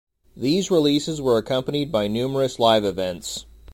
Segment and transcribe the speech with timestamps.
[0.35, 3.45] These releases were accompanied by numerous live events.